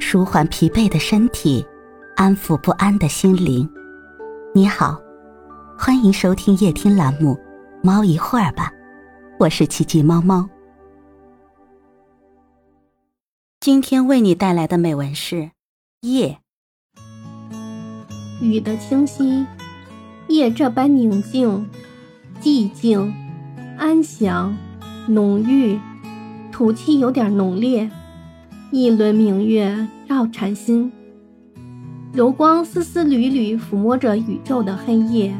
[0.00, 1.64] 舒缓疲惫的身体，
[2.16, 3.68] 安抚不安的心灵。
[4.54, 4.98] 你好，
[5.76, 7.34] 欢迎收听夜听栏目
[7.82, 8.70] 《猫一会儿吧》，
[9.38, 10.48] 我是奇迹猫猫。
[13.60, 15.36] 今天为你带来的美文是
[16.00, 16.38] 《夜》。
[18.40, 19.44] 雨的清晰，
[20.28, 21.68] 夜这般宁静、
[22.40, 23.12] 寂静、
[23.76, 24.56] 安详、
[25.08, 25.78] 浓郁，
[26.52, 27.90] 土气有点浓烈。
[28.70, 30.92] 一轮明月照禅心，
[32.12, 35.34] 柔光丝丝缕缕抚摸着宇宙的黑夜，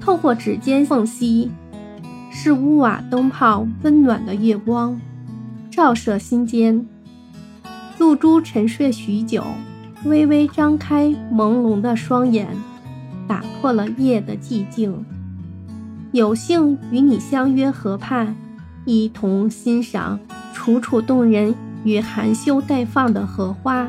[0.00, 1.50] 透过指尖缝隙，
[2.30, 4.98] 是屋瓦灯泡温暖的月光，
[5.70, 6.86] 照射心间。
[7.98, 9.44] 露珠沉睡许久，
[10.06, 12.48] 微微张开朦胧的双眼，
[13.26, 15.04] 打破了夜的寂静。
[16.12, 18.34] 有幸与你相约河畔，
[18.86, 20.18] 一同欣赏
[20.54, 21.54] 楚楚动人。
[21.84, 23.88] 与含羞待放的荷花，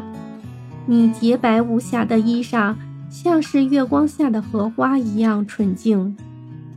[0.86, 2.76] 你洁白无瑕的衣裳，
[3.10, 6.16] 像是月光下的荷花一样纯净，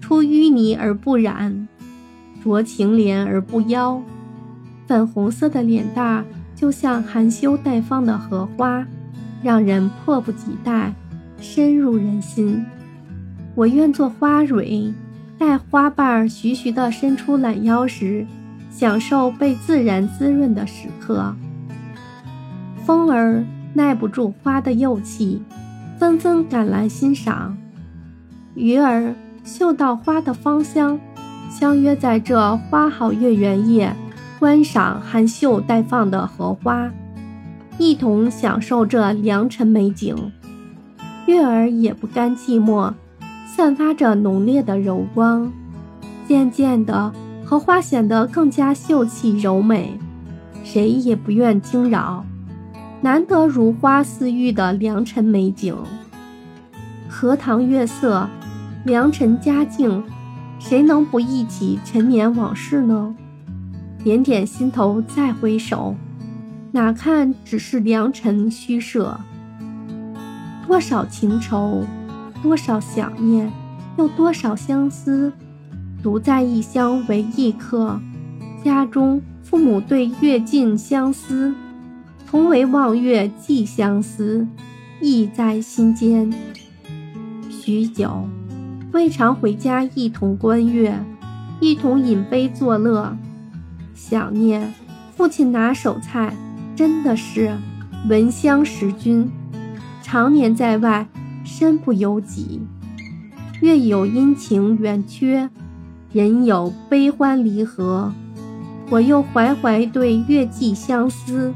[0.00, 1.68] 出淤泥而不染，
[2.42, 4.02] 濯清涟而不妖。
[4.86, 6.24] 粉红色的脸蛋儿
[6.56, 8.86] 就像含羞待放的荷花，
[9.42, 10.92] 让人迫不及待，
[11.40, 12.64] 深入人心。
[13.54, 14.92] 我愿做花蕊，
[15.38, 18.26] 待花瓣徐徐地伸出懒腰时。
[18.74, 21.34] 享受被自然滋润的时刻。
[22.84, 25.40] 风儿耐不住花的幼气，
[25.98, 27.54] 纷纷赶来欣赏；
[28.54, 30.98] 鱼儿嗅到花的芳香，
[31.48, 33.94] 相约在这花好月圆夜，
[34.40, 36.90] 观赏含羞待放的荷花，
[37.78, 40.32] 一同享受这良辰美景。
[41.26, 42.92] 月儿也不甘寂寞，
[43.46, 45.52] 散发着浓烈的柔光，
[46.26, 47.12] 渐渐的。
[47.52, 49.98] 荷花显得更加秀气柔美，
[50.64, 52.24] 谁也不愿惊扰。
[53.02, 55.76] 难得如花似玉的良辰美景，
[57.10, 58.26] 荷塘月色，
[58.86, 60.02] 良辰佳境，
[60.58, 63.14] 谁能不忆起陈年往事呢？
[64.02, 65.94] 点点心头再回首，
[66.70, 69.20] 哪看只是良辰虚设？
[70.66, 71.84] 多少情愁，
[72.42, 73.52] 多少想念，
[73.98, 75.30] 又多少相思。
[76.02, 78.00] 独在异乡为异客，
[78.64, 81.54] 家中父母对月尽相思，
[82.28, 84.44] 同为望月寄相思，
[85.00, 86.32] 意在心间。
[87.48, 88.28] 许久，
[88.92, 90.98] 未尝回家一同观月，
[91.60, 93.16] 一同饮杯作乐。
[93.94, 94.74] 想念
[95.14, 96.34] 父亲拿手菜，
[96.74, 97.56] 真的是
[98.08, 99.30] 闻香识君。
[100.02, 101.06] 常年在外，
[101.44, 102.60] 身不由己，
[103.60, 105.48] 月有阴晴圆缺。
[106.12, 108.12] 人有悲欢离合，
[108.90, 111.54] 我又怀怀对月寄相思。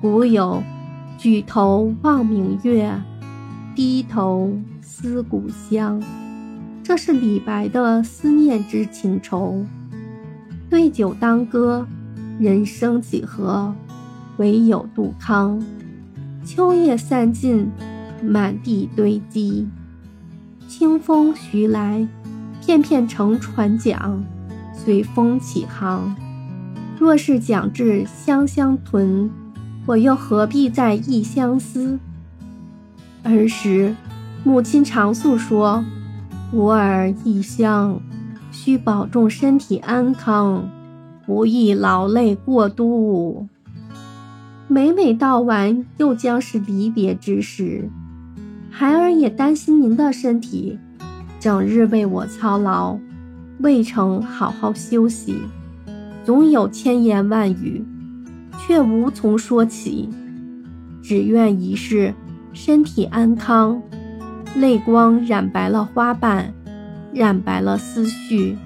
[0.00, 0.60] 古有
[1.16, 2.92] “举头望明月，
[3.76, 6.02] 低头思故乡”，
[6.82, 9.64] 这是李白的思念之情愁。
[10.68, 11.86] 对酒当歌，
[12.40, 13.72] 人生几何，
[14.38, 15.62] 唯有杜康。
[16.44, 17.70] 秋叶散尽，
[18.24, 19.68] 满地堆积，
[20.66, 22.08] 清风徐来。
[22.66, 24.24] 片片乘船桨，
[24.74, 26.16] 随风起航。
[26.98, 29.30] 若是讲至湘乡屯，
[29.86, 31.96] 我又何必在异乡思？
[33.22, 33.94] 儿时，
[34.42, 35.84] 母亲常诉说
[36.52, 38.00] ：“吾儿异乡，
[38.50, 40.68] 需保重身体安康，
[41.24, 43.46] 不宜劳累过度。”
[44.66, 47.88] 每每到晚，又将是离别之时，
[48.72, 50.80] 孩儿也担心您的身体。
[51.46, 52.98] 整日为我操劳，
[53.60, 55.42] 未曾好好休息，
[56.24, 57.84] 总有千言万语，
[58.58, 60.08] 却无从说起。
[61.00, 62.12] 只愿一世
[62.52, 63.80] 身体安康。
[64.56, 66.52] 泪光染白了花瓣，
[67.12, 68.58] 染白了思绪。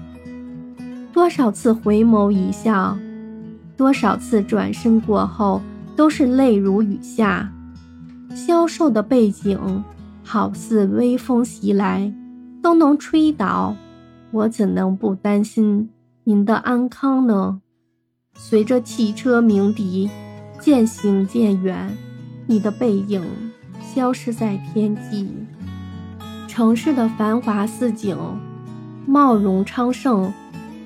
[1.13, 2.97] 多少次回眸一笑，
[3.77, 5.61] 多少次转身过后，
[5.95, 7.53] 都是泪如雨下。
[8.33, 9.83] 消瘦的背景，
[10.23, 12.11] 好似微风袭来。
[12.61, 13.75] 都能吹倒，
[14.31, 15.89] 我怎能不担心
[16.23, 17.61] 您的安康呢？
[18.35, 20.09] 随着汽车鸣笛，
[20.59, 21.97] 渐行渐远，
[22.45, 23.23] 你的背影
[23.81, 25.27] 消失在天际。
[26.47, 28.15] 城市的繁华似锦，
[29.05, 30.31] 茂荣昌盛，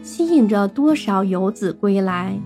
[0.02, 2.40] 吸引着多少游子归来。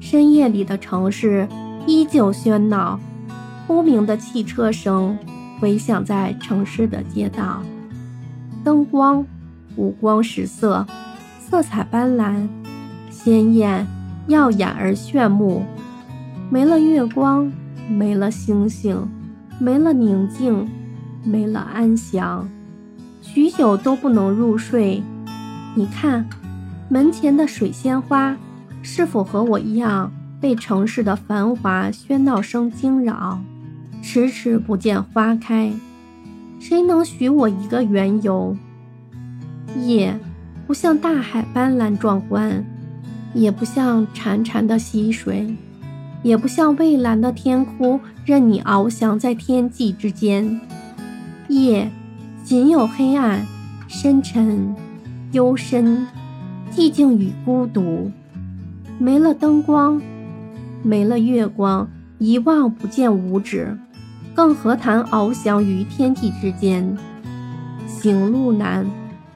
[0.00, 1.48] 深夜里的城市
[1.86, 2.98] 依旧喧闹，
[3.66, 5.16] 轰鸣的汽车声
[5.60, 7.62] 回响在城市的街道。
[8.66, 9.24] 灯光
[9.76, 10.84] 五光十色，
[11.38, 12.48] 色彩斑斓，
[13.08, 13.86] 鲜艳
[14.26, 15.62] 耀眼而炫目。
[16.50, 17.52] 没了月光，
[17.88, 19.08] 没了星星，
[19.60, 20.68] 没了宁静，
[21.22, 22.48] 没了安详，
[23.22, 25.00] 许久都不能入睡。
[25.76, 26.28] 你看，
[26.88, 28.36] 门前的水仙花，
[28.82, 30.10] 是否和我一样
[30.40, 33.40] 被城市的繁华喧闹声惊扰，
[34.02, 35.72] 迟迟不见花开？
[36.68, 38.56] 谁能许我一个缘由？
[39.78, 40.18] 夜
[40.66, 42.66] 不像大海斑斓壮观，
[43.32, 45.56] 也不像潺潺的溪水，
[46.24, 50.60] 也不像蔚蓝的天空，任你翱翔在天际之间。
[51.46, 51.88] 夜
[52.42, 53.46] 仅有黑暗、
[53.86, 54.74] 深沉、
[55.30, 56.04] 幽深、
[56.72, 58.10] 寂静与孤独。
[58.98, 60.02] 没了灯光，
[60.82, 61.88] 没了月光，
[62.18, 63.78] 一望不见五指。
[64.36, 66.94] 更何谈翱翔于天地之间？
[67.86, 68.86] 行路难，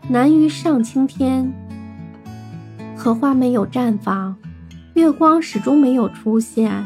[0.06, 1.50] 难于上青天。
[2.94, 4.37] 荷花没有绽放，
[4.93, 6.85] 月光始终没有出现，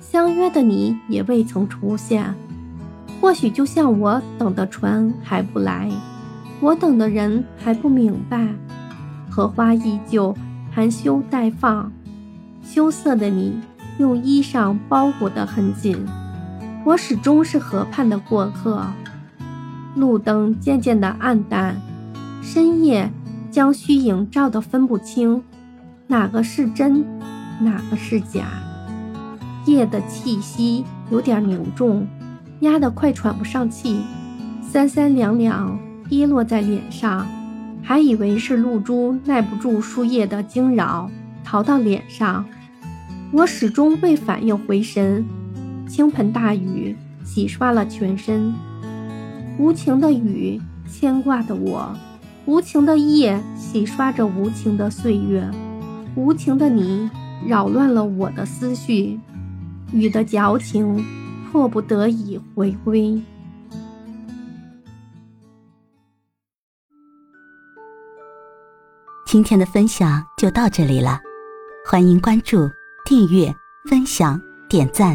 [0.00, 2.34] 相约的你也未曾出现。
[3.20, 5.90] 或许就像我等的船还不来，
[6.58, 8.48] 我等的人还不明白。
[9.28, 10.34] 荷花依旧
[10.70, 11.92] 含羞待放，
[12.62, 13.60] 羞涩的你
[13.98, 16.02] 用衣裳包裹得很紧。
[16.84, 18.84] 我始终是河畔的过客，
[19.94, 21.80] 路灯渐渐的暗淡，
[22.42, 23.08] 深夜
[23.52, 25.44] 将虚影照得分不清，
[26.08, 27.04] 哪个是真，
[27.60, 28.46] 哪个是假。
[29.64, 32.04] 夜的气息有点凝重，
[32.60, 34.02] 压得快喘不上气，
[34.60, 35.78] 三三两两
[36.08, 37.24] 滴落在脸上，
[37.80, 41.08] 还以为是露珠耐不住树叶的惊扰，
[41.44, 42.44] 逃到脸上。
[43.30, 45.24] 我始终未反应回神。
[45.92, 48.54] 倾盆大雨洗刷了全身，
[49.58, 50.58] 无情的雨
[50.90, 51.94] 牵挂的我，
[52.46, 55.46] 无情的夜洗刷着无情的岁月，
[56.14, 57.10] 无情的你
[57.46, 59.20] 扰乱了我的思绪，
[59.92, 61.04] 雨的矫情，
[61.50, 63.20] 迫不得已回归。
[69.26, 71.20] 今天的分享就到这里了，
[71.86, 72.66] 欢迎关注、
[73.04, 73.54] 订阅、
[73.90, 74.40] 分享、
[74.70, 75.14] 点赞。